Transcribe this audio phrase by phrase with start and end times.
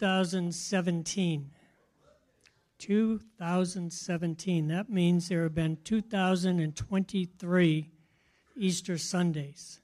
[0.00, 1.50] 2017.
[2.78, 4.68] 2017.
[4.68, 7.90] That means there have been 2023
[8.56, 9.80] Easter Sundays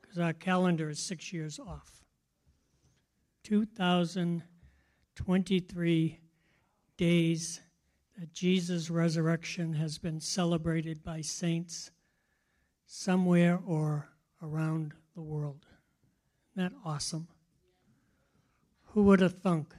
[0.00, 2.04] because our calendar is six years off.
[3.44, 6.20] 2023
[6.98, 7.60] days
[8.18, 11.90] that Jesus' resurrection has been celebrated by saints
[12.84, 14.10] somewhere or
[14.42, 15.64] around the world.
[16.54, 17.28] Isn't that awesome?
[18.92, 19.74] Who would have thunk?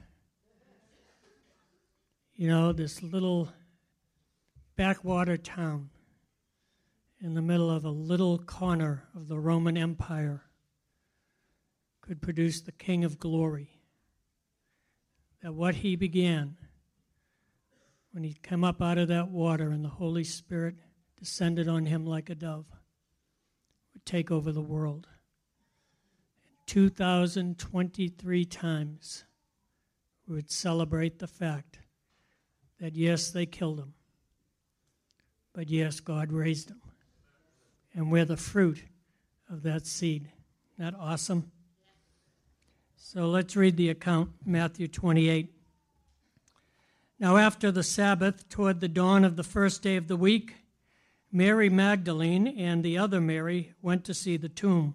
[2.34, 3.52] You know, this little
[4.76, 5.90] backwater town
[7.20, 10.42] in the middle of a little corner of the Roman Empire
[12.00, 13.80] could produce the King of Glory.
[15.42, 16.56] That what he began
[18.12, 20.74] when he came up out of that water and the Holy Spirit
[21.18, 22.66] descended on him like a dove,
[23.92, 25.06] would take over the world.
[26.70, 29.24] 2023 times
[30.28, 31.80] we would celebrate the fact
[32.78, 33.92] that yes, they killed him,
[35.52, 36.80] but yes, God raised him.
[37.92, 38.84] And we're the fruit
[39.50, 40.28] of that seed.
[40.78, 41.50] Isn't that awesome?
[42.94, 45.52] So let's read the account, Matthew 28.
[47.18, 50.54] Now, after the Sabbath, toward the dawn of the first day of the week,
[51.32, 54.94] Mary Magdalene and the other Mary went to see the tomb.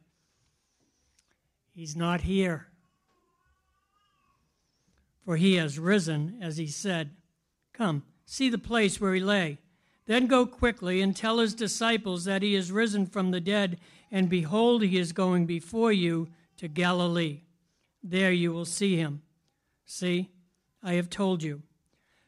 [1.73, 2.67] He's not here,
[5.23, 7.11] for he has risen, as he said.
[7.71, 9.59] Come, see the place where he lay.
[10.05, 13.79] Then go quickly and tell his disciples that he is risen from the dead,
[14.11, 17.41] and behold, he is going before you to Galilee.
[18.03, 19.21] There you will see him.
[19.85, 20.29] See,
[20.83, 21.61] I have told you.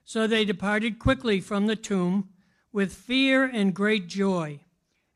[0.06, 2.30] So they departed quickly from the tomb
[2.72, 4.62] with fear and great joy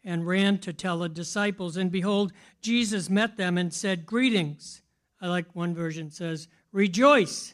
[0.08, 1.76] and ran to tell the disciples.
[1.76, 2.32] And behold,
[2.62, 4.82] Jesus met them and said, Greetings.
[5.20, 7.54] I like one version says, Rejoice.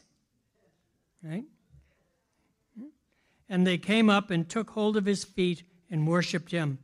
[1.20, 1.44] Right?
[3.48, 6.78] And they came up and took hold of his feet and worshiped him.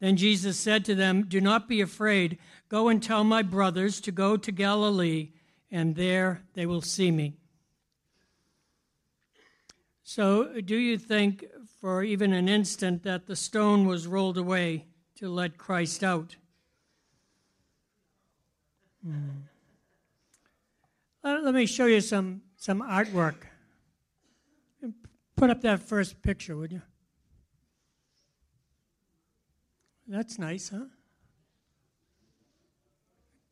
[0.00, 2.38] Then Jesus said to them, Do not be afraid.
[2.68, 5.30] Go and tell my brothers to go to Galilee,
[5.70, 7.38] and there they will see me.
[10.02, 11.44] So, do you think
[11.80, 16.36] for even an instant that the stone was rolled away to let Christ out?
[19.04, 19.28] Hmm.
[21.22, 23.46] Let me show you some, some artwork.
[25.36, 26.82] Put up that first picture, would you?
[30.08, 30.86] That's nice, huh?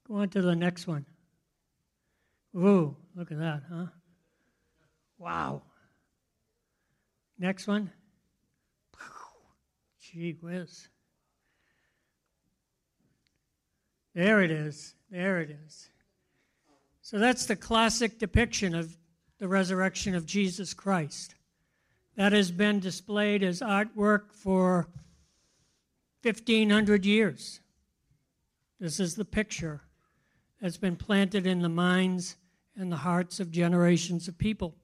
[0.08, 1.04] Go on to the next one.
[2.56, 3.86] Ooh, look at that, huh?
[5.18, 5.62] Wow.
[7.38, 7.92] Next one.
[10.12, 10.88] Gee whiz.
[14.14, 14.94] There it is.
[15.10, 15.90] There it is.
[17.02, 18.96] So that's the classic depiction of
[19.38, 21.34] the resurrection of Jesus Christ.
[22.16, 24.88] That has been displayed as artwork for
[26.22, 27.60] 1,500 years.
[28.80, 29.82] This is the picture
[30.60, 32.36] that's been planted in the minds
[32.76, 34.76] and the hearts of generations of people.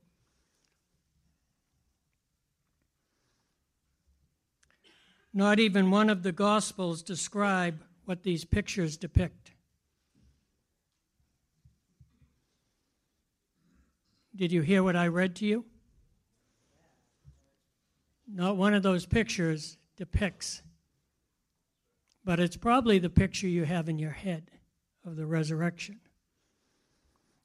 [5.34, 9.52] Not even one of the Gospels describe what these pictures depict.
[14.36, 15.64] Did you hear what I read to you?
[18.26, 20.62] Not one of those pictures depicts,
[22.24, 24.50] but it's probably the picture you have in your head
[25.04, 26.00] of the resurrection.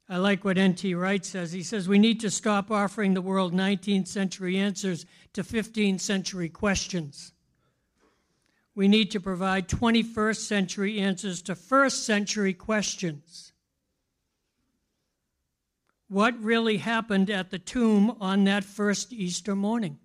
[0.08, 0.94] I like what N.T.
[0.94, 1.52] Wright says.
[1.52, 5.04] He says we need to stop offering the world 19th century answers
[5.34, 7.32] to 15th century questions
[8.78, 13.52] we need to provide 21st century answers to first century questions.
[16.06, 19.98] What really happened at the tomb on that first Easter morning?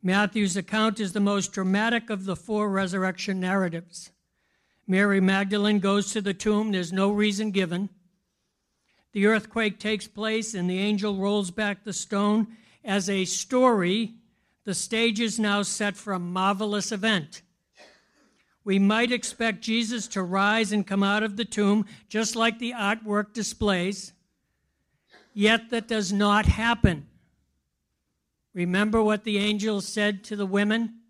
[0.00, 4.12] Matthew's account is the most dramatic of the four resurrection narratives.
[4.86, 7.88] Mary Magdalene goes to the tomb, there's no reason given.
[9.10, 12.46] The earthquake takes place, and the angel rolls back the stone
[12.84, 14.14] as a story
[14.64, 17.42] the stage is now set for a marvelous event.
[18.64, 22.72] We might expect Jesus to rise and come out of the tomb, just like the
[22.72, 24.12] artwork displays.
[25.34, 27.06] yet that does not happen.
[28.54, 31.00] Remember what the angel said to the women?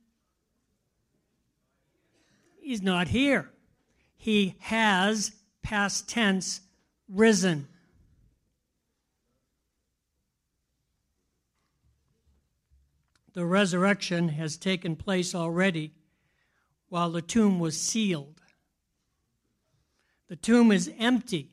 [2.61, 3.51] He's not here.
[4.17, 5.33] He has,
[5.63, 6.61] past tense,
[7.09, 7.67] risen.
[13.35, 15.93] The resurrection has taken place already
[16.89, 18.41] while the tomb was sealed.
[20.29, 21.51] The tomb is empty.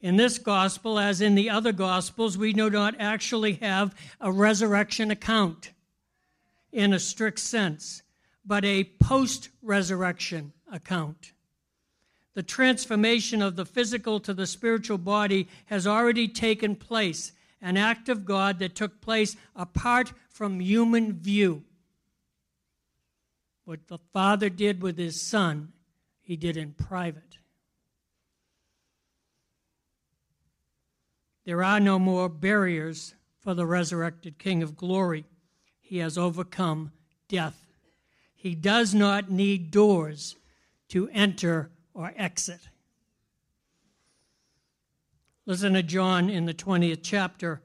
[0.00, 5.10] In this gospel, as in the other gospels, we do not actually have a resurrection
[5.10, 5.70] account
[6.72, 8.02] in a strict sense,
[8.44, 11.32] but a post resurrection account.
[12.34, 18.08] The transformation of the physical to the spiritual body has already taken place, an act
[18.08, 21.62] of God that took place apart from human view.
[23.64, 25.72] What the Father did with His Son,
[26.20, 27.38] He did in private.
[31.44, 35.24] There are no more barriers for the resurrected King of glory.
[35.80, 36.92] He has overcome
[37.28, 37.66] death.
[38.34, 40.36] He does not need doors
[40.88, 42.68] to enter or exit.
[45.44, 47.62] Listen to John in the 20th chapter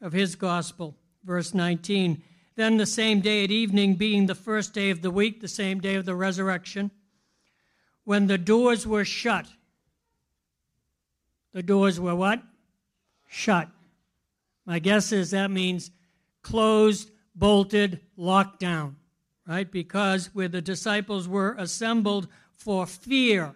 [0.00, 2.22] of his gospel, verse 19.
[2.54, 5.80] Then the same day at evening, being the first day of the week, the same
[5.80, 6.90] day of the resurrection,
[8.04, 9.46] when the doors were shut,
[11.52, 12.42] the doors were what?
[13.28, 13.68] shut.
[14.64, 15.90] My guess is that means
[16.42, 18.96] closed, bolted, locked down,
[19.46, 19.70] right?
[19.70, 23.54] Because where the disciples were assembled for fear.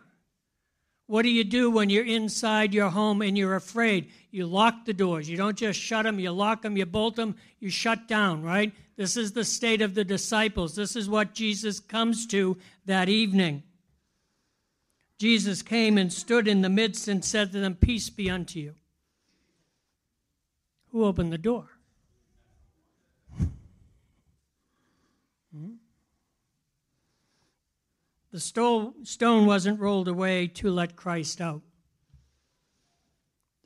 [1.10, 4.12] What do you do when you're inside your home and you're afraid?
[4.30, 5.28] You lock the doors.
[5.28, 8.72] You don't just shut them, you lock them, you bolt them, you shut down, right?
[8.94, 10.76] This is the state of the disciples.
[10.76, 13.64] This is what Jesus comes to that evening.
[15.18, 18.74] Jesus came and stood in the midst and said to them, Peace be unto you.
[20.92, 21.70] Who opened the door?
[28.32, 31.62] The stone wasn't rolled away to let Christ out.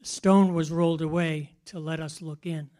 [0.00, 2.70] The stone was rolled away to let us look in.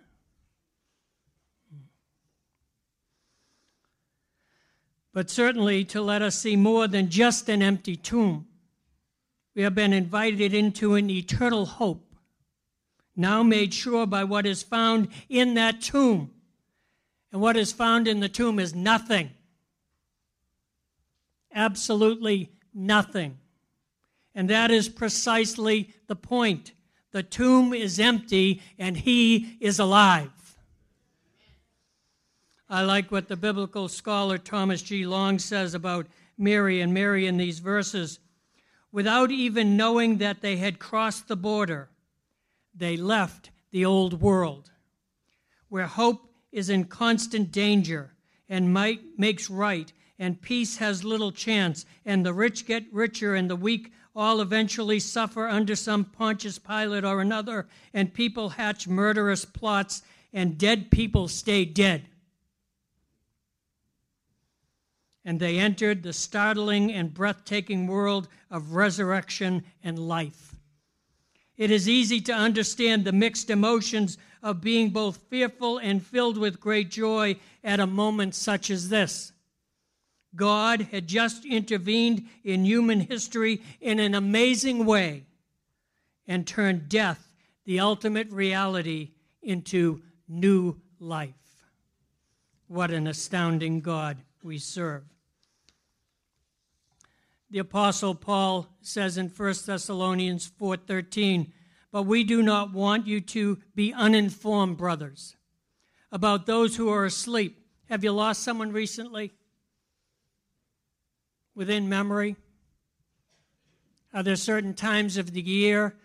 [5.13, 8.47] But certainly to let us see more than just an empty tomb.
[9.55, 12.17] We have been invited into an eternal hope
[13.17, 16.31] now made sure by what is found in that tomb.
[17.31, 19.31] And what is found in the tomb is nothing.
[21.55, 23.39] Absolutely nothing.
[24.35, 26.73] And that is precisely the point.
[27.13, 30.31] The tomb is empty and he is alive.
[32.69, 35.07] I like what the biblical scholar Thomas G.
[35.07, 36.07] Long says about
[36.37, 38.19] Mary and Mary in these verses.
[38.91, 41.89] Without even knowing that they had crossed the border,
[42.75, 44.71] they left the old world,
[45.69, 48.15] where hope is in constant danger
[48.49, 53.51] and might makes right, and peace has little chance, and the rich get richer, and
[53.51, 59.45] the weak all eventually suffer under some Pontius Pilate or another, and people hatch murderous
[59.45, 60.03] plots,
[60.33, 62.05] and dead people stay dead.
[65.25, 70.55] And they entered the startling and breathtaking world of resurrection and life.
[71.57, 76.61] It is easy to understand the mixed emotions of being both fearful and filled with
[76.61, 79.33] great joy at a moment such as this.
[80.37, 85.27] God had just intervened in human history in an amazing way
[86.27, 87.33] and turned death,
[87.65, 89.13] the ultimate reality,
[89.43, 91.35] into new life.
[92.67, 95.05] What an astounding God we serve.
[97.51, 101.53] The apostle Paul says in 1 Thessalonians 4:13,
[101.93, 105.37] "But we do not want you to be uninformed, brothers,
[106.11, 109.35] about those who are asleep." Have you lost someone recently?
[111.55, 112.37] Within memory?
[114.13, 115.97] Are there certain times of the year,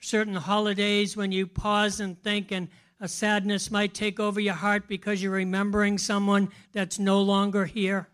[0.00, 2.68] certain holidays when you pause and think and
[3.00, 8.08] a sadness might take over your heart because you're remembering someone that's no longer here?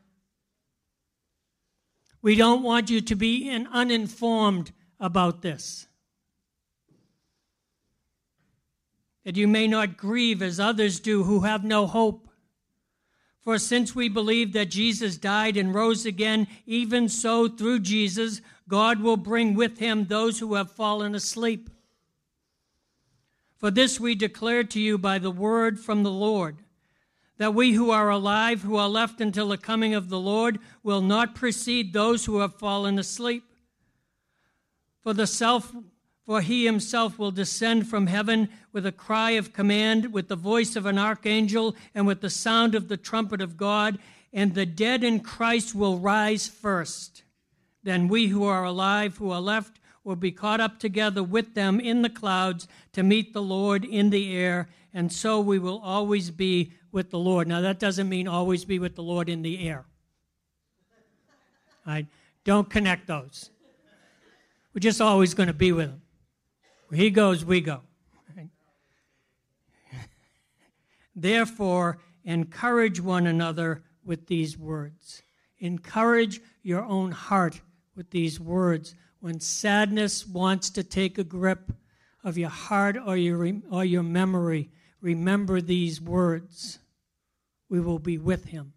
[2.21, 5.87] We don't want you to be uninformed about this.
[9.25, 12.29] That you may not grieve as others do who have no hope.
[13.45, 19.01] For since we believe that Jesus died and rose again, even so through Jesus, God
[19.01, 21.69] will bring with him those who have fallen asleep.
[23.59, 26.57] For this we declare to you by the word from the Lord
[27.37, 31.01] that we who are alive, who are left until the coming of the Lord, will
[31.01, 33.45] not precede those who have fallen asleep.
[35.03, 35.75] For the self
[36.27, 40.75] For he himself will descend from heaven with a cry of command, with the voice
[40.75, 43.99] of an archangel, and with the sound of the trumpet of God,
[44.33, 47.23] and the dead in Christ will rise first.
[47.83, 51.79] Then we who are alive, who are left, will be caught up together with them
[51.79, 56.31] in the clouds to meet the Lord in the air, and so we will always
[56.31, 57.49] be with the Lord.
[57.49, 59.85] Now, that doesn't mean always be with the Lord in the air.
[61.87, 62.07] I
[62.45, 63.51] don't connect those.
[64.73, 66.04] We're just always going to be with Him.
[66.93, 67.81] He goes, we go.
[71.17, 75.23] Therefore, encourage one another with these words.
[75.59, 77.61] Encourage your own heart
[77.97, 78.95] with these words.
[79.21, 81.73] When sadness wants to take a grip
[82.23, 86.79] of your heart or your, or your memory, remember these words.
[87.69, 88.75] We will be with him.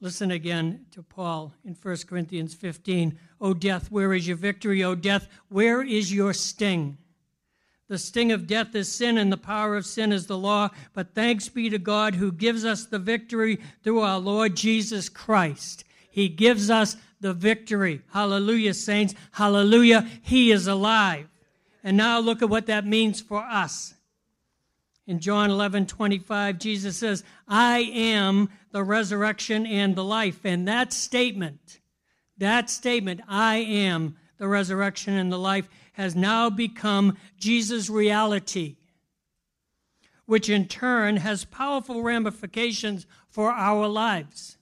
[0.00, 3.18] Listen again to Paul in 1 Corinthians 15.
[3.40, 4.84] O death, where is your victory?
[4.84, 6.98] O death, where is your sting?
[7.88, 10.68] The sting of death is sin, and the power of sin is the law.
[10.92, 15.84] But thanks be to God who gives us the victory through our Lord Jesus Christ.
[16.10, 18.02] He gives us the victory.
[18.12, 19.14] Hallelujah, saints.
[19.32, 20.08] Hallelujah.
[20.22, 21.26] He is alive.
[21.82, 23.94] And now look at what that means for us.
[25.06, 30.44] In John 11, 25, Jesus says, I am the resurrection and the life.
[30.44, 31.80] And that statement,
[32.36, 38.76] that statement, I am the resurrection and the life, has now become Jesus' reality,
[40.26, 44.58] which in turn has powerful ramifications for our lives.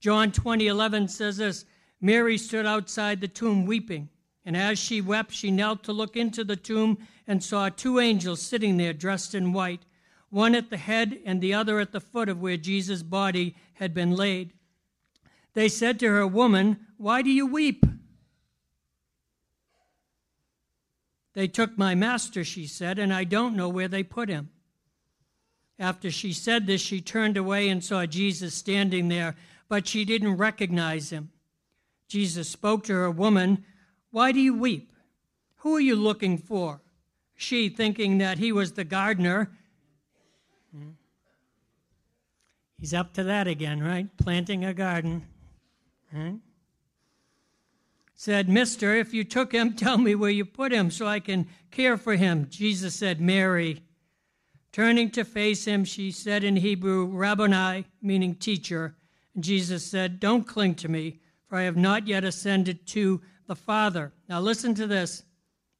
[0.00, 1.64] John 20, 11 says this
[2.00, 4.08] Mary stood outside the tomb weeping.
[4.44, 8.42] And as she wept, she knelt to look into the tomb and saw two angels
[8.42, 9.82] sitting there dressed in white,
[10.32, 13.92] one at the head and the other at the foot of where Jesus' body had
[13.92, 14.54] been laid.
[15.52, 17.84] They said to her, Woman, why do you weep?
[21.34, 24.48] They took my master, she said, and I don't know where they put him.
[25.78, 29.36] After she said this, she turned away and saw Jesus standing there,
[29.68, 31.30] but she didn't recognize him.
[32.08, 33.66] Jesus spoke to her, Woman,
[34.10, 34.94] why do you weep?
[35.56, 36.80] Who are you looking for?
[37.34, 39.50] She, thinking that he was the gardener,
[42.82, 44.08] he's up to that again, right?
[44.16, 45.24] Planting a garden.
[46.12, 46.34] Right?
[48.16, 51.46] Said, Mister, if you took him, tell me where you put him so I can
[51.70, 52.48] care for him.
[52.50, 53.84] Jesus said, Mary.
[54.72, 58.96] Turning to face him, she said in Hebrew, Rabboni, meaning teacher.
[59.32, 63.54] And Jesus said, Don't cling to me, for I have not yet ascended to the
[63.54, 64.12] Father.
[64.28, 65.22] Now, listen to this.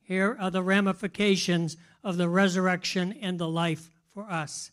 [0.03, 4.71] Here are the ramifications of the resurrection and the life for us.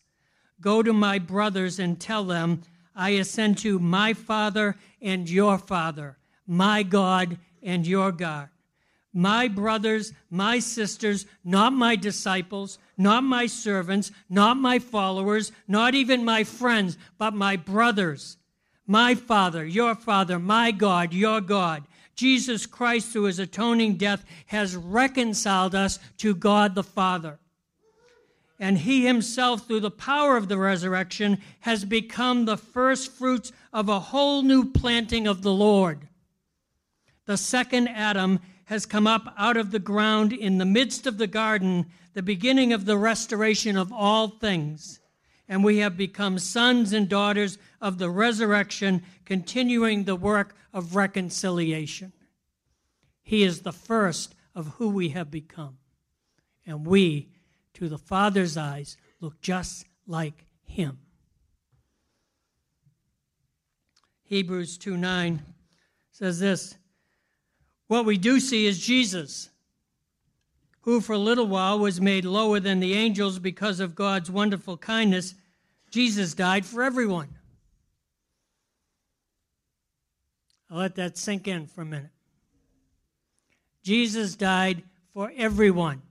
[0.60, 2.62] Go to my brothers and tell them,
[2.94, 8.48] I ascend to my Father and your Father, my God and your God.
[9.12, 16.24] My brothers, my sisters, not my disciples, not my servants, not my followers, not even
[16.24, 18.36] my friends, but my brothers,
[18.86, 21.84] my Father, your Father, my God, your God.
[22.14, 27.39] Jesus Christ, through his atoning death, has reconciled us to God the Father.
[28.60, 33.88] And he himself, through the power of the resurrection, has become the first fruits of
[33.88, 36.06] a whole new planting of the Lord.
[37.24, 41.26] The second Adam has come up out of the ground in the midst of the
[41.26, 45.00] garden, the beginning of the restoration of all things.
[45.48, 52.12] And we have become sons and daughters of the resurrection, continuing the work of reconciliation.
[53.22, 55.78] He is the first of who we have become.
[56.66, 57.30] And we,
[57.80, 60.98] to the Father's eyes, look just like him.
[64.24, 65.42] Hebrews 2 9
[66.12, 66.76] says this
[67.86, 69.48] What we do see is Jesus,
[70.82, 74.76] who for a little while was made lower than the angels because of God's wonderful
[74.76, 75.34] kindness.
[75.90, 77.30] Jesus died for everyone.
[80.70, 82.10] I'll let that sink in for a minute.
[83.82, 84.82] Jesus died
[85.14, 86.02] for everyone.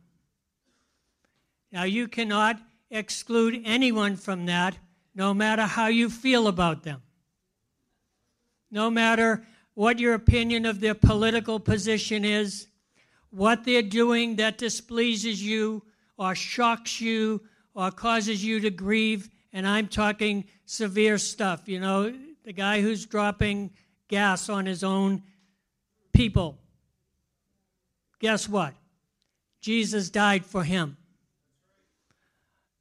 [1.71, 2.59] Now, you cannot
[2.89, 4.77] exclude anyone from that,
[5.13, 7.01] no matter how you feel about them.
[8.71, 12.67] No matter what your opinion of their political position is,
[13.29, 15.83] what they're doing that displeases you
[16.17, 17.41] or shocks you
[17.73, 19.29] or causes you to grieve.
[19.53, 23.71] And I'm talking severe stuff, you know, the guy who's dropping
[24.07, 25.23] gas on his own
[26.13, 26.57] people.
[28.19, 28.73] Guess what?
[29.61, 30.97] Jesus died for him.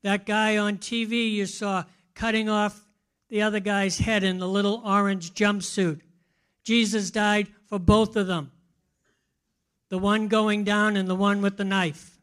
[0.02, 2.84] That guy on TV you saw cutting off
[3.28, 6.00] the other guy's head in the little orange jumpsuit.
[6.64, 8.52] Jesus died for both of them.
[9.90, 12.18] the one going down and the one with the knife.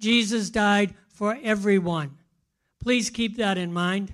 [0.00, 2.18] Jesus died for everyone.
[2.80, 4.12] Please keep that in mind.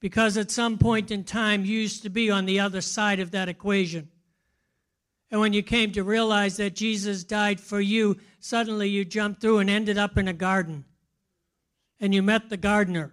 [0.00, 3.30] Because at some point in time, you used to be on the other side of
[3.32, 4.08] that equation.
[5.30, 9.58] And when you came to realize that Jesus died for you, suddenly you jumped through
[9.58, 10.84] and ended up in a garden.
[12.00, 13.12] And you met the gardener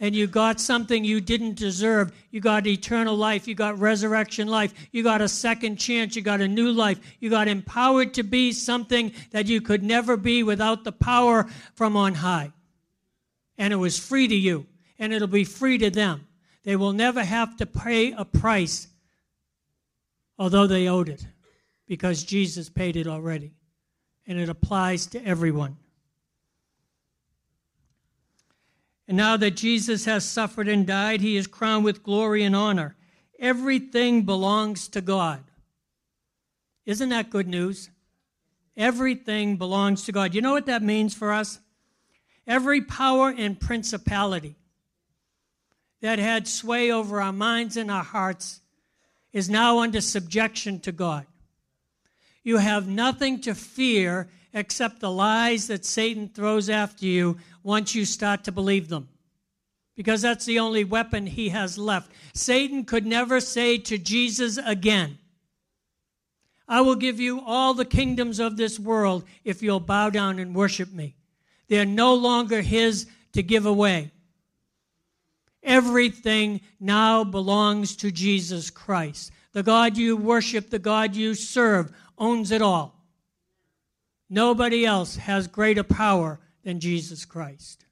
[0.00, 2.12] and you got something you didn't deserve.
[2.30, 3.46] You got eternal life.
[3.46, 4.74] You got resurrection life.
[4.90, 6.16] You got a second chance.
[6.16, 7.00] You got a new life.
[7.20, 11.96] You got empowered to be something that you could never be without the power from
[11.96, 12.52] on high.
[13.56, 14.66] And it was free to you,
[14.98, 16.26] and it'll be free to them.
[16.64, 18.88] They will never have to pay a price,
[20.38, 21.24] although they owed it,
[21.86, 23.52] because Jesus paid it already.
[24.26, 25.76] And it applies to everyone.
[29.06, 32.96] And now that Jesus has suffered and died, he is crowned with glory and honor.
[33.38, 35.44] Everything belongs to God.
[36.86, 37.90] Isn't that good news?
[38.76, 40.34] Everything belongs to God.
[40.34, 41.60] You know what that means for us?
[42.46, 44.56] Every power and principality
[46.00, 48.60] that had sway over our minds and our hearts
[49.32, 51.26] is now under subjection to God.
[52.44, 58.04] You have nothing to fear except the lies that Satan throws after you once you
[58.04, 59.08] start to believe them.
[59.96, 62.12] Because that's the only weapon he has left.
[62.32, 65.18] Satan could never say to Jesus again,
[66.66, 70.54] I will give you all the kingdoms of this world if you'll bow down and
[70.54, 71.14] worship me.
[71.68, 74.10] They're no longer his to give away.
[75.62, 79.32] Everything now belongs to Jesus Christ.
[79.52, 82.94] The God you worship, the God you serve, owns it all.
[84.30, 87.84] Nobody else has greater power than Jesus Christ.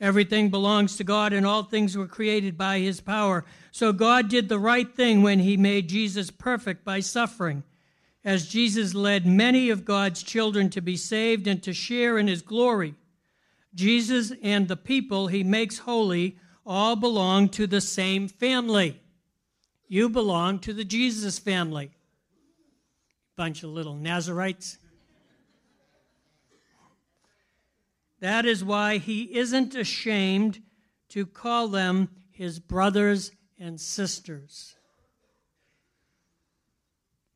[0.00, 3.44] Everything belongs to God, and all things were created by His power.
[3.70, 7.62] So God did the right thing when He made Jesus perfect by suffering,
[8.24, 12.42] as Jesus led many of God's children to be saved and to share in His
[12.42, 12.96] glory.
[13.74, 19.00] Jesus and the people He makes holy all belong to the same family.
[19.88, 21.90] You belong to the Jesus family.
[23.36, 24.78] Bunch of little Nazarites.
[28.20, 30.62] That is why he isn't ashamed
[31.10, 34.76] to call them his brothers and sisters.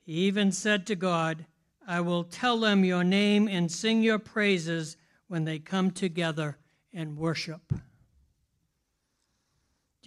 [0.05, 1.45] He even said to God,
[1.87, 6.57] I will tell them your name and sing your praises when they come together
[6.93, 7.73] and worship.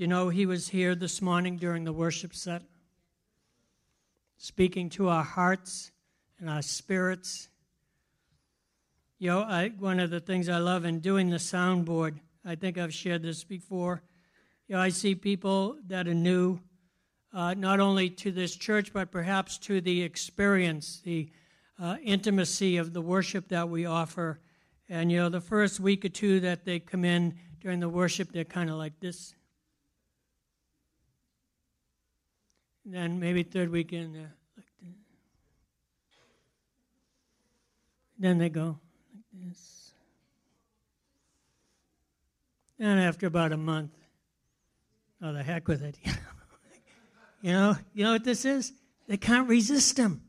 [0.01, 2.63] Do you know he was here this morning during the worship set?
[4.39, 5.91] Speaking to our hearts
[6.39, 7.49] and our spirits.
[9.19, 12.79] You know, I, one of the things I love in doing the soundboard, I think
[12.79, 14.01] I've shared this before.
[14.67, 16.59] You know, I see people that are new,
[17.31, 21.29] uh, not only to this church, but perhaps to the experience, the
[21.79, 24.39] uh, intimacy of the worship that we offer.
[24.89, 28.31] And, you know, the first week or two that they come in during the worship,
[28.31, 29.35] they're kind of like this.
[32.85, 34.19] And then maybe third weekend, uh,
[34.57, 34.65] like
[38.17, 38.79] Then they go
[39.13, 39.93] like this.
[42.79, 43.91] And after about a month,
[45.21, 45.97] oh, the heck with it.
[47.41, 48.73] you know, you know what this is?
[49.07, 50.21] They can't resist him.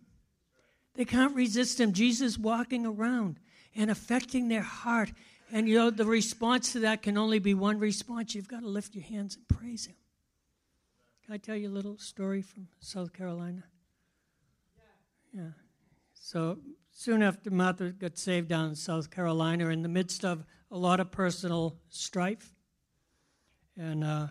[0.95, 1.93] They can't resist him.
[1.93, 3.39] Jesus walking around
[3.75, 5.13] and affecting their heart.
[5.51, 8.35] And you know, the response to that can only be one response.
[8.35, 9.97] You've got to lift your hands and praise him.
[11.33, 13.65] I tell you a little story from South Carolina?
[15.35, 15.53] Yeah.
[16.13, 16.59] So
[16.91, 21.01] soon after Martha got saved down in South Carolina, in the midst of a lot
[21.01, 22.53] of personal strife,
[23.79, 24.27] and uh,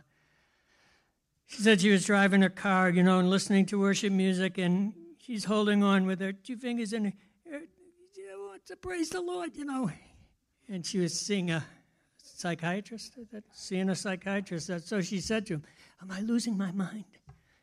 [1.48, 4.94] she said she was driving her car, you know, and listening to worship music, and
[5.18, 7.62] she's holding on with her two fingers in her,
[8.68, 9.90] to praise the Lord, you know.
[10.70, 11.66] And she was singing a
[12.42, 13.14] psychiatrist,
[13.54, 14.72] seeing a psychiatrist.
[14.88, 15.64] So she said to him,
[16.02, 17.06] Am I losing my mind?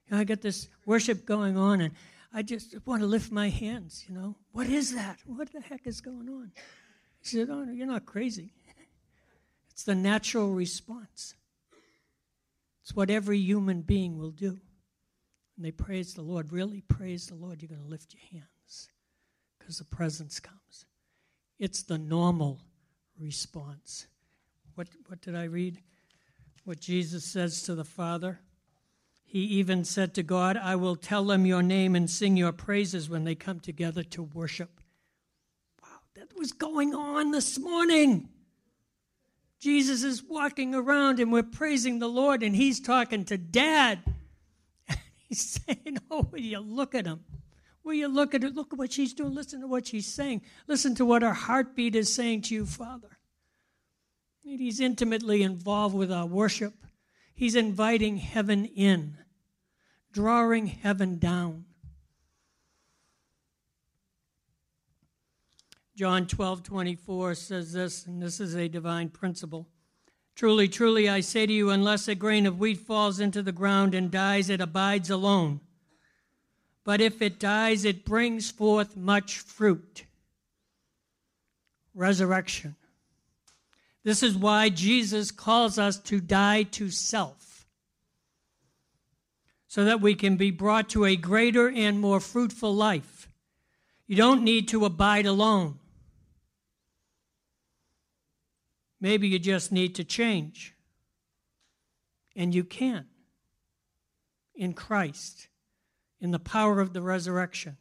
[0.06, 1.94] You know, I got this worship going on, and
[2.32, 4.04] I just want to lift my hands.
[4.08, 5.18] You know, what is that?
[5.26, 6.52] What the heck is going on?
[7.20, 8.52] He said, Oh, no, you're not crazy.
[9.70, 11.34] It's the natural response.
[12.82, 14.58] It's what every human being will do.
[15.56, 18.88] And they praise the Lord, really praise the Lord, you're going to lift your hands
[19.56, 20.86] because the presence comes.
[21.60, 22.58] It's the normal
[23.20, 24.08] response.
[24.78, 25.78] What, what did I read?
[26.68, 28.40] what Jesus says to the Father.
[29.24, 33.08] He even said to God, I will tell them your name and sing your praises
[33.08, 34.82] when they come together to worship.
[35.82, 38.28] Wow, that was going on this morning.
[39.58, 44.00] Jesus is walking around and we're praising the Lord, and he's talking to Dad.
[45.28, 47.24] He's saying, Oh, will you look at him?
[47.82, 48.54] Will you look at it?
[48.54, 49.34] Look at what she's doing.
[49.34, 50.42] Listen to what she's saying.
[50.66, 53.17] Listen to what her heartbeat is saying to you, Father.
[54.56, 56.72] He's intimately involved with our worship.
[57.34, 59.18] He's inviting heaven in,
[60.11, 61.66] drawing heaven down.
[65.94, 69.68] John 12, 24 says this, and this is a divine principle.
[70.34, 73.94] Truly, truly, I say to you, unless a grain of wheat falls into the ground
[73.94, 75.61] and dies, it abides alone.
[76.84, 80.04] But if it dies, it brings forth much fruit.
[81.94, 82.76] Resurrection.
[84.04, 87.66] This is why Jesus calls us to die to self,
[89.66, 93.28] so that we can be brought to a greater and more fruitful life.
[94.06, 95.78] You don't need to abide alone.
[99.00, 100.74] Maybe you just need to change.
[102.34, 103.06] And you can
[104.54, 105.48] in Christ,
[106.20, 107.76] in the power of the resurrection.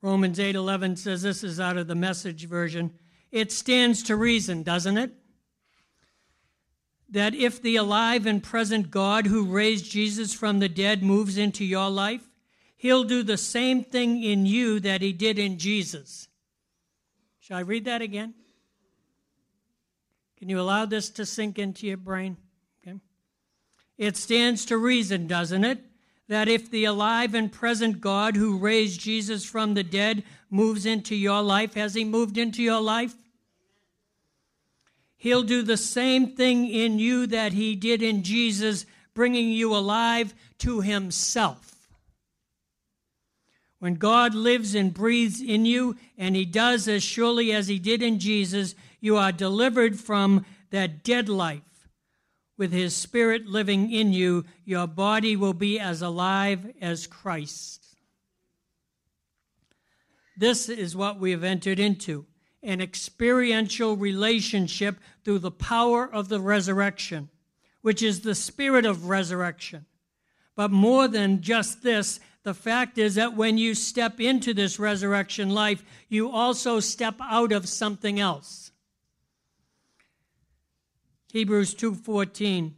[0.00, 2.98] Romans 8:11 says this is out of the message version.
[3.34, 5.10] It stands to reason, doesn't it?
[7.10, 11.64] That if the alive and present God who raised Jesus from the dead moves into
[11.64, 12.30] your life,
[12.76, 16.28] he'll do the same thing in you that he did in Jesus.
[17.40, 18.34] Shall I read that again?
[20.38, 22.36] Can you allow this to sink into your brain?
[22.86, 23.00] Okay.
[23.98, 25.80] It stands to reason, doesn't it?
[26.28, 31.16] That if the alive and present God who raised Jesus from the dead moves into
[31.16, 33.16] your life, has he moved into your life?
[35.24, 38.84] He'll do the same thing in you that he did in Jesus,
[39.14, 41.88] bringing you alive to himself.
[43.78, 48.02] When God lives and breathes in you, and he does as surely as he did
[48.02, 51.88] in Jesus, you are delivered from that dead life.
[52.58, 57.96] With his spirit living in you, your body will be as alive as Christ.
[60.36, 62.26] This is what we have entered into
[62.64, 67.28] an experiential relationship through the power of the resurrection,
[67.82, 69.86] which is the spirit of resurrection.
[70.56, 75.50] But more than just this, the fact is that when you step into this resurrection
[75.50, 78.70] life, you also step out of something else.
[81.32, 82.74] Hebrews 2:14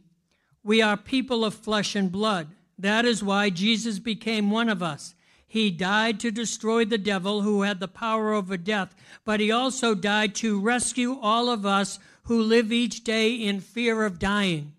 [0.63, 2.47] We are people of flesh and blood.
[2.77, 5.15] That is why Jesus became one of us.
[5.47, 9.95] He died to destroy the devil who had the power over death, but he also
[9.95, 14.73] died to rescue all of us who live each day in fear of dying.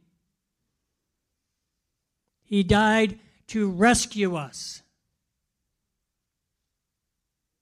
[2.45, 4.83] He died to rescue us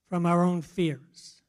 [0.09, 1.43] from our own fears.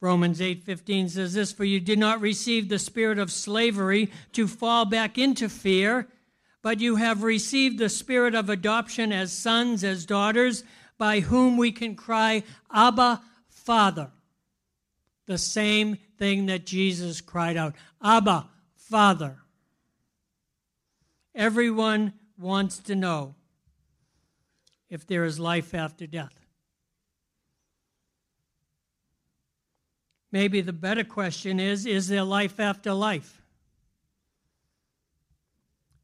[0.00, 4.84] Romans 8:15 says this for you did not receive the spirit of slavery to fall
[4.84, 6.08] back into fear
[6.62, 10.64] but you have received the spirit of adoption as sons as daughters
[10.98, 12.42] by whom we can cry
[12.72, 14.10] abba father.
[15.26, 19.38] The same thing that Jesus cried out abba father.
[21.34, 23.34] Everyone wants to know
[24.90, 26.34] if there is life after death.
[30.32, 33.39] Maybe the better question is Is there life after life?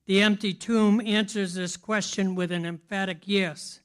[0.07, 3.81] The empty tomb answers this question with an emphatic yes.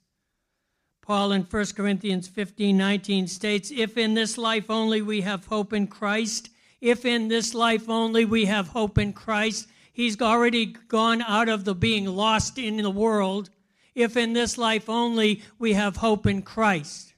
[1.02, 5.74] Paul in 1 Corinthians 15 19 states, If in this life only we have hope
[5.74, 11.24] in Christ, if in this life only we have hope in Christ, he's already gone
[11.24, 13.50] out of the being lost in the world.
[13.96, 17.14] If in this life only we have hope in Christ.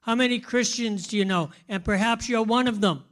[0.00, 1.50] How many Christians do you know?
[1.68, 3.04] And perhaps you're one of them.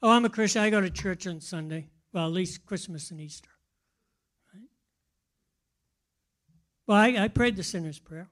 [0.00, 0.62] Oh, I'm a Christian.
[0.62, 1.88] I go to church on Sunday.
[2.12, 3.48] Well, at least Christmas and Easter.
[4.52, 4.68] Right?
[6.86, 8.28] Well, I, I prayed the sinner's prayer.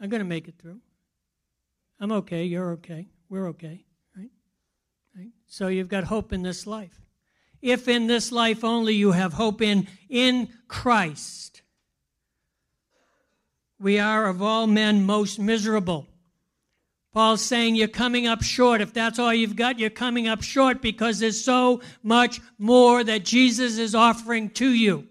[0.00, 0.80] I'm going to make it through.
[1.98, 2.44] I'm okay.
[2.44, 3.08] You're okay.
[3.28, 3.84] We're okay.
[4.16, 4.30] Right?
[5.16, 5.30] right?
[5.46, 7.00] So you've got hope in this life.
[7.62, 11.62] If in this life only you have hope in, in Christ,
[13.78, 16.06] we are of all men most miserable.
[17.16, 18.82] Paul's saying you're coming up short.
[18.82, 23.24] If that's all you've got, you're coming up short because there's so much more that
[23.24, 25.08] Jesus is offering to you.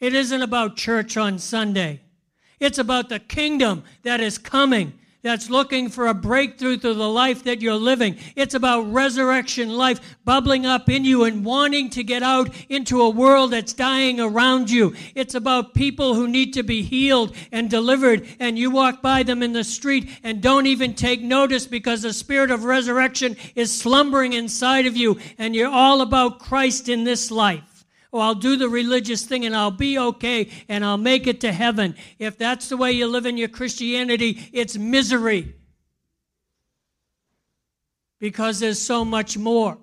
[0.00, 2.00] It isn't about church on Sunday.
[2.58, 7.44] It's about the kingdom that is coming, that's looking for a breakthrough through the life
[7.44, 8.16] that you're living.
[8.36, 13.10] It's about resurrection life bubbling up in you and wanting to get out into a
[13.10, 14.94] world that's dying around you.
[15.14, 19.42] It's about people who need to be healed and delivered, and you walk by them
[19.42, 24.32] in the street and don't even take notice because the spirit of resurrection is slumbering
[24.32, 27.69] inside of you, and you're all about Christ in this life.
[28.12, 31.52] Oh, I'll do the religious thing and I'll be okay and I'll make it to
[31.52, 31.94] heaven.
[32.18, 35.54] If that's the way you live in your Christianity, it's misery.
[38.18, 39.78] Because there's so much more.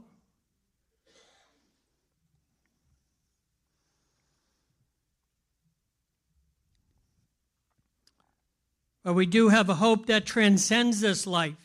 [9.03, 11.55] But we do have a hope that transcends this life.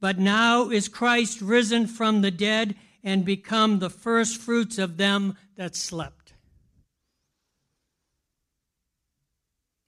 [0.00, 5.36] But now is Christ risen from the dead and become the first fruits of them
[5.56, 6.32] that slept.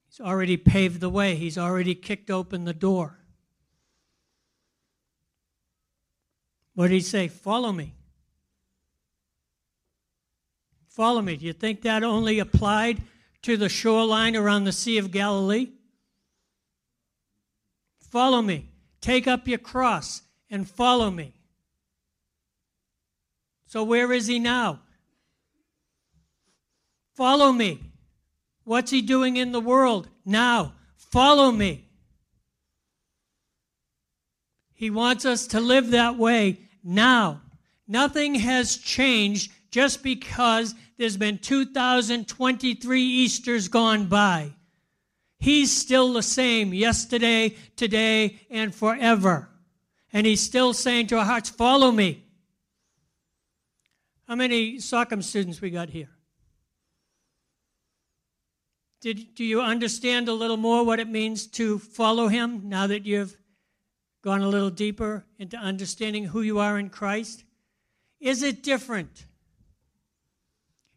[0.09, 3.19] He's already paved the way, He's already kicked open the door.
[6.75, 7.29] What did He say?
[7.29, 7.95] Follow me.
[10.89, 11.37] Follow me.
[11.37, 13.03] Do you think that only applied
[13.43, 15.69] to the shoreline around the Sea of Galilee?
[18.11, 18.69] Follow me.
[19.01, 21.36] Take up your cross and follow me.
[23.77, 24.81] So, where is he now?
[27.15, 27.93] Follow me.
[28.65, 30.73] What's he doing in the world now?
[30.97, 31.87] Follow me.
[34.73, 37.43] He wants us to live that way now.
[37.87, 44.53] Nothing has changed just because there's been 2023 Easters gone by.
[45.39, 49.51] He's still the same yesterday, today, and forever.
[50.15, 52.23] And he's still saying to our hearts, Follow me.
[54.27, 56.09] How many Sockham students we got here?
[59.01, 63.07] Did, do you understand a little more what it means to follow him now that
[63.07, 63.37] you've
[64.23, 67.45] gone a little deeper into understanding who you are in Christ?
[68.19, 69.27] Is it different?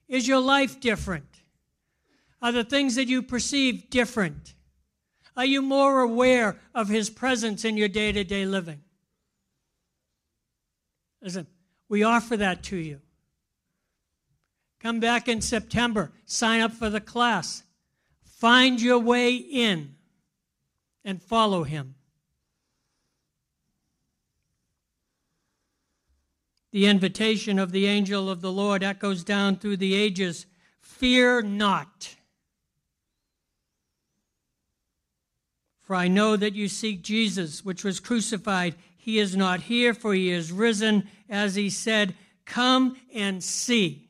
[0.08, 1.28] Is your life different?
[2.42, 4.56] Are the things that you perceive different?
[5.38, 8.82] Are you more aware of his presence in your day to day living?
[11.22, 11.46] Listen,
[11.90, 13.02] we offer that to you.
[14.82, 16.12] Come back in September.
[16.26, 17.64] Sign up for the class.
[18.24, 19.96] Find your way in
[21.04, 21.96] and follow him.
[26.72, 30.46] The invitation of the angel of the Lord echoes down through the ages
[30.82, 32.16] Fear not.
[35.82, 38.76] For I know that you seek Jesus, which was crucified.
[38.98, 42.16] He is not here, for he is risen, as he said,
[42.46, 44.09] Come and see.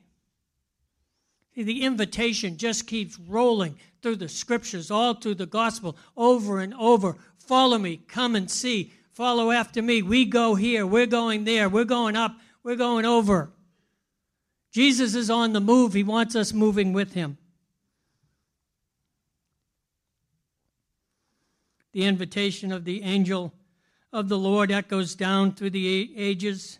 [1.64, 7.18] The invitation just keeps rolling through the scriptures, all through the gospel, over and over.
[7.38, 8.94] Follow me, come and see.
[9.12, 10.02] Follow after me.
[10.02, 13.52] We go here, we're going there, we're going up, we're going over.
[14.72, 15.94] Jesus is on the move.
[15.94, 17.38] He wants us moving with him.
[21.92, 23.52] The invitation of the angel
[24.14, 26.80] of the Lord echoes down through the ages.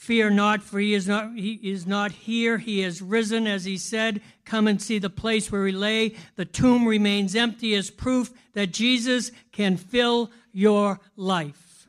[0.00, 2.56] Fear not, for he is not, he is not here.
[2.56, 4.22] He is risen, as he said.
[4.46, 6.14] Come and see the place where he lay.
[6.36, 11.86] The tomb remains empty as proof that Jesus can fill your life.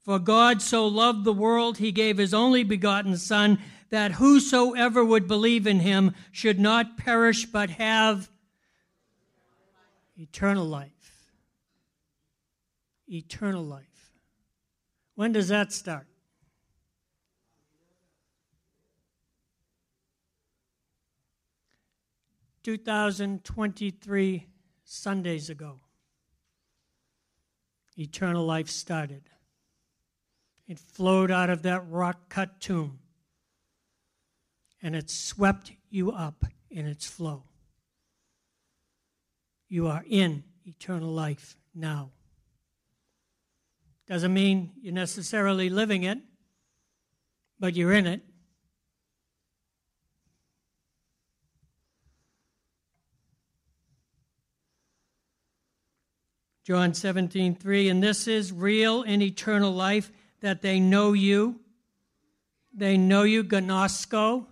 [0.00, 3.58] For God so loved the world, he gave his only begotten Son,
[3.90, 8.30] that whosoever would believe in him should not perish but have
[10.16, 11.28] eternal life.
[13.06, 14.14] Eternal life.
[15.16, 16.06] When does that start?
[22.62, 24.46] 2023
[24.84, 25.80] Sundays ago,
[27.96, 29.22] eternal life started.
[30.66, 32.98] It flowed out of that rock cut tomb
[34.82, 37.44] and it swept you up in its flow.
[39.68, 42.10] You are in eternal life now.
[44.06, 46.18] Doesn't mean you're necessarily living it,
[47.58, 48.22] but you're in it.
[56.64, 57.88] John 17, 3.
[57.88, 61.60] And this is real and eternal life, that they know you.
[62.74, 64.46] They know you, gnosko.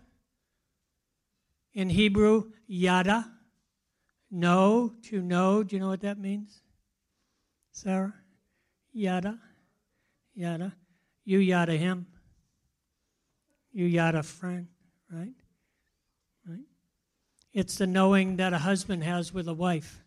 [1.75, 3.31] In Hebrew, yada.
[4.31, 5.63] Know, to know.
[5.63, 6.61] Do you know what that means?
[7.73, 8.15] Sarah?
[8.93, 9.39] Yada.
[10.35, 10.75] Yada.
[11.25, 12.07] You yada him.
[13.73, 14.69] You yada friend,
[15.11, 15.35] right?
[16.47, 16.65] Right?
[17.53, 20.00] It's the knowing that a husband has with a wife.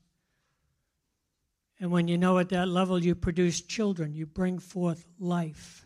[1.80, 5.86] And when you know at that level, you produce children, you bring forth life.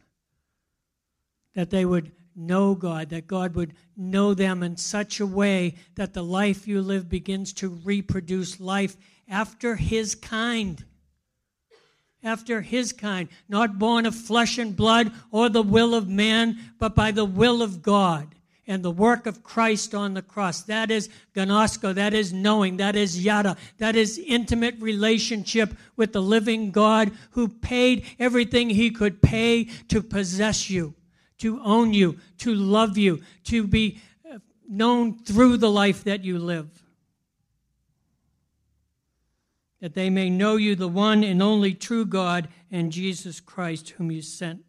[1.56, 6.14] That they would know God, that God would know them in such a way that
[6.14, 8.96] the life you live begins to reproduce life
[9.28, 10.84] after His kind.
[12.24, 16.94] After His kind, not born of flesh and blood or the will of man, but
[16.94, 18.37] by the will of God
[18.68, 20.62] and the work of Christ on the cross.
[20.64, 26.22] That is gnosko, that is knowing, that is yada, that is intimate relationship with the
[26.22, 30.94] living God who paid everything he could pay to possess you,
[31.40, 36.38] to own you, to love you, to be uh, known through the life that you
[36.38, 36.70] live.
[39.80, 44.12] That they may know you, the one and only true God, and Jesus Christ, whom
[44.12, 44.67] you sent.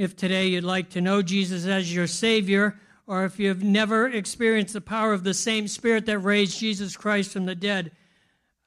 [0.00, 4.72] If today you'd like to know Jesus as your Savior, or if you've never experienced
[4.72, 7.92] the power of the same Spirit that raised Jesus Christ from the dead,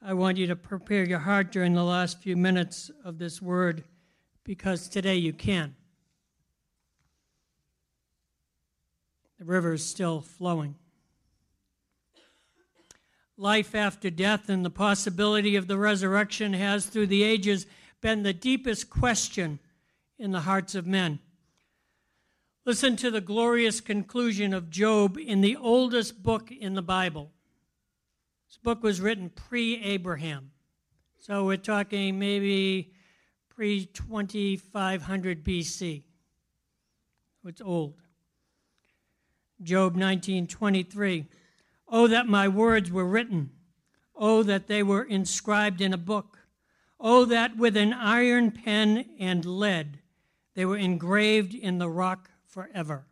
[0.00, 3.82] I want you to prepare your heart during the last few minutes of this word
[4.44, 5.74] because today you can.
[9.40, 10.76] The river is still flowing.
[13.36, 17.66] Life after death and the possibility of the resurrection has, through the ages,
[18.00, 19.58] been the deepest question
[20.16, 21.18] in the hearts of men.
[22.66, 27.30] Listen to the glorious conclusion of Job in the oldest book in the Bible.
[28.48, 30.50] This book was written pre Abraham.
[31.18, 32.94] So we're talking maybe
[33.50, 36.04] pre 2500 BC.
[37.44, 38.00] It's old.
[39.62, 41.26] Job 19:23.
[41.86, 43.50] Oh that my words were written.
[44.16, 46.38] Oh that they were inscribed in a book.
[46.98, 49.98] Oh that with an iron pen and lead
[50.54, 53.04] they were engraved in the rock forever.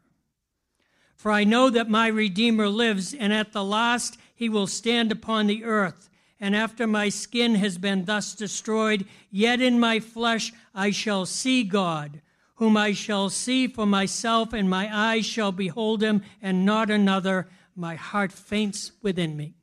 [1.16, 5.48] For I know that my Redeemer lives, and at the last he will stand upon
[5.48, 6.08] the earth.
[6.38, 11.64] And after my skin has been thus destroyed, yet in my flesh I shall see
[11.64, 12.22] God,
[12.54, 17.48] whom I shall see for myself, and my eyes shall behold him, and not another.
[17.74, 19.54] My heart faints within me.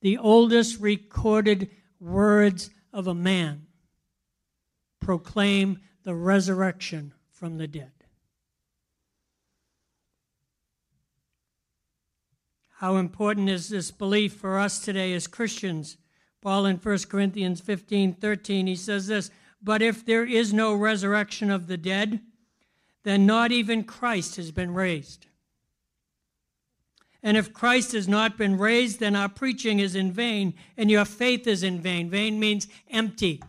[0.00, 1.68] The oldest recorded
[2.00, 3.66] words of a man
[5.00, 7.92] proclaim the resurrection from the dead.
[12.78, 15.98] How important is this belief for us today as Christians?
[16.40, 19.30] Paul in 1 Corinthians 15 13, he says this
[19.62, 22.20] But if there is no resurrection of the dead,
[23.04, 25.26] then not even Christ has been raised.
[27.22, 31.04] And if Christ has not been raised, then our preaching is in vain and your
[31.04, 32.08] faith is in vain.
[32.08, 33.42] Vain means empty.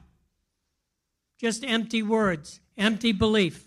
[1.38, 3.67] Just empty words, empty belief.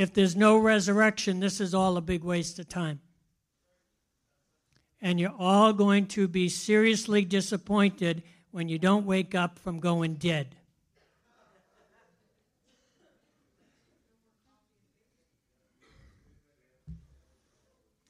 [0.00, 3.00] If there's no resurrection, this is all a big waste of time.
[5.02, 10.14] And you're all going to be seriously disappointed when you don't wake up from going
[10.14, 10.56] dead.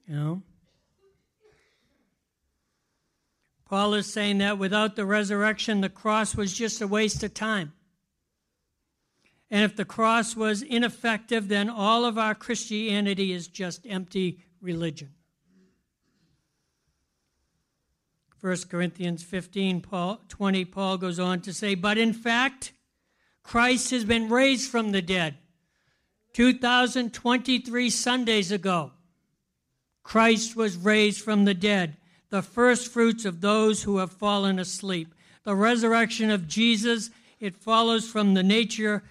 [0.07, 0.43] You know?
[3.69, 7.73] Paul is saying that without the resurrection, the cross was just a waste of time.
[9.51, 15.11] And if the cross was ineffective, then all of our Christianity is just empty religion.
[18.41, 22.73] 1 Corinthians 15, Paul, 20, Paul goes on to say, But in fact,
[23.43, 25.37] Christ has been raised from the dead.
[26.33, 28.93] 2023 Sundays ago,
[30.03, 31.97] Christ was raised from the dead,
[32.31, 35.15] the first fruits of those who have fallen asleep.
[35.43, 37.11] The resurrection of Jesus,
[37.41, 39.03] it follows from the nature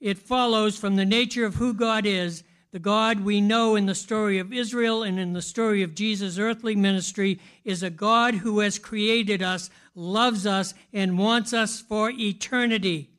[0.00, 3.94] it follows from the nature of who God is, the God we know in the
[3.94, 8.60] story of Israel and in the story of Jesus' earthly ministry is a God who
[8.60, 13.10] has created us, loves us, and wants us for eternity.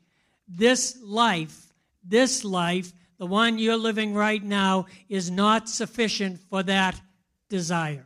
[0.47, 7.01] This life, this life, the one you're living right now, is not sufficient for that
[7.49, 8.05] desire.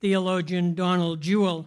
[0.00, 1.66] Theologian Donald Juel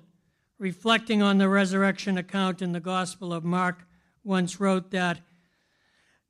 [0.60, 3.86] reflecting on the resurrection account in the Gospel of Mark,
[4.24, 5.20] once wrote that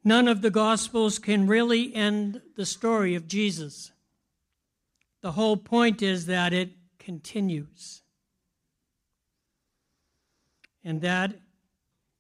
[0.04, 3.92] none of the Gospels can really end the story of Jesus.
[5.22, 8.02] The whole point is that it continues.
[10.84, 11.40] And that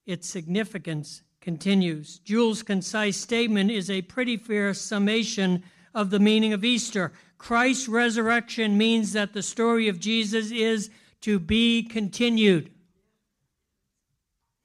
[0.05, 2.19] its significance continues.
[2.19, 7.13] Juel's concise statement is a pretty fair summation of the meaning of Easter.
[7.37, 10.89] Christ's resurrection means that the story of Jesus is
[11.21, 12.71] to be continued.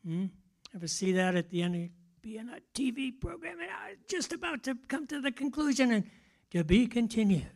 [0.05, 0.27] Hmm?
[0.75, 1.91] Ever see that at the end of
[2.23, 6.05] being a TV program and I was just about to come to the conclusion and
[6.51, 7.51] to be continued.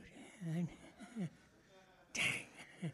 [0.44, 0.68] Dang.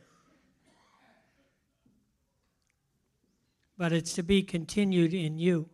[3.79, 5.69] But it's to be continued in you.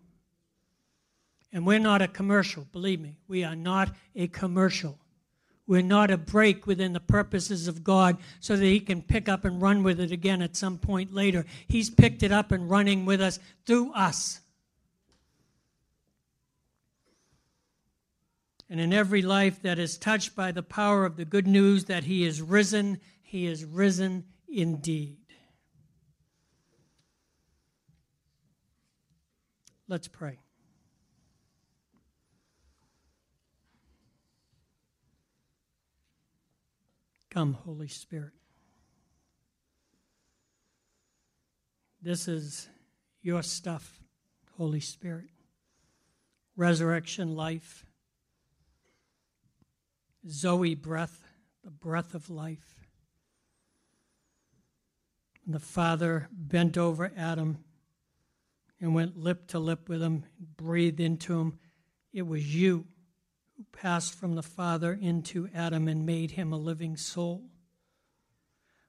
[1.52, 3.16] And we're not a commercial, believe me.
[3.26, 4.98] We are not a commercial.
[5.68, 9.44] We're not a break within the purposes of God so that He can pick up
[9.44, 11.44] and run with it again at some point later.
[11.68, 14.40] He's picked it up and running with us through us.
[18.70, 22.04] And in every life that is touched by the power of the good news that
[22.04, 25.18] He is risen, He is risen indeed.
[29.86, 30.38] Let's pray.
[37.38, 38.32] Come, Holy Spirit.
[42.02, 42.68] This is
[43.22, 44.00] your stuff,
[44.56, 45.30] Holy Spirit.
[46.56, 47.86] Resurrection life,
[50.28, 51.28] Zoe breath,
[51.62, 52.74] the breath of life.
[55.46, 57.58] And the Father bent over Adam
[58.80, 60.24] and went lip to lip with him,
[60.56, 61.60] breathed into him.
[62.12, 62.86] It was you
[63.58, 67.42] who passed from the Father into Adam and made him a living soul.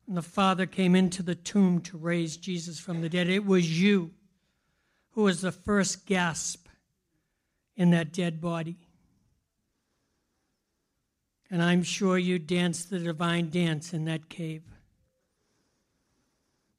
[0.05, 3.81] When the Father came into the tomb to raise Jesus from the dead, it was
[3.81, 4.11] you
[5.11, 6.67] who was the first gasp
[7.75, 8.77] in that dead body.
[11.49, 14.63] And I'm sure you danced the divine dance in that cave,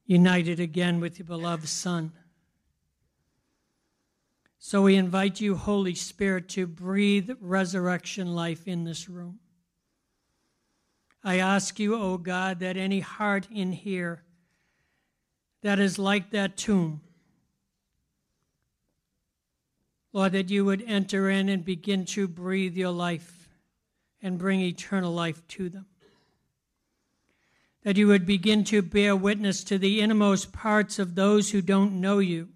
[0.07, 2.12] united again with your beloved Son.
[4.63, 9.39] So we invite you, Holy Spirit, to breathe resurrection life in this room.
[11.25, 14.23] I ask you, O oh God, that any heart in here
[15.63, 17.01] that is like that tomb,
[20.13, 23.49] Lord, that you would enter in and begin to breathe your life
[24.23, 25.87] and bring eternal life to them.
[27.83, 31.99] That you would begin to bear witness to the innermost parts of those who don't
[31.99, 32.51] know you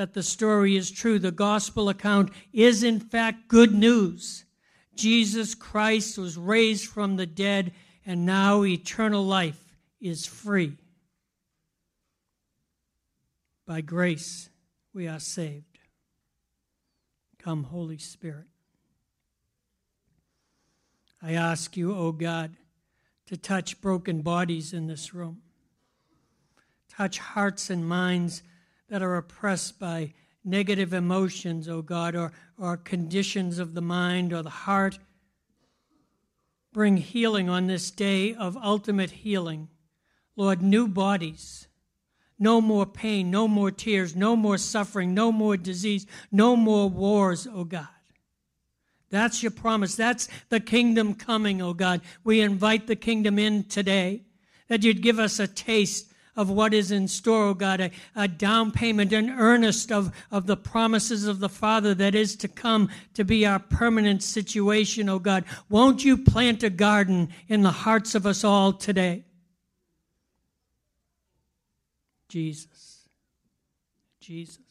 [0.00, 1.18] that the story is true.
[1.18, 4.46] The gospel account is, in fact, good news.
[4.94, 7.72] Jesus Christ was raised from the dead,
[8.06, 9.62] and now eternal life
[10.00, 10.78] is free.
[13.66, 14.48] By grace,
[14.94, 15.78] we are saved.
[17.38, 18.46] Come, Holy Spirit.
[21.22, 22.56] I ask you, O oh God,
[23.26, 25.42] to touch broken bodies in this room,
[26.88, 28.42] touch hearts and minds
[28.90, 30.12] that are oppressed by
[30.44, 34.98] negative emotions, O oh God, or, or conditions of the mind or the heart.
[36.72, 39.68] Bring healing on this day of ultimate healing.
[40.36, 41.68] Lord, new bodies.
[42.38, 47.46] No more pain, no more tears, no more suffering, no more disease, no more wars,
[47.46, 47.86] O oh God.
[49.10, 49.94] That's your promise.
[49.94, 52.00] That's the kingdom coming, O oh God.
[52.24, 54.22] We invite the kingdom in today,
[54.68, 58.28] that you'd give us a taste of what is in store, oh God, a, a
[58.28, 62.88] down payment, an earnest of, of the promises of the Father that is to come
[63.14, 65.44] to be our permanent situation, oh God.
[65.68, 69.24] Won't you plant a garden in the hearts of us all today?
[72.28, 73.08] Jesus.
[74.20, 74.69] Jesus.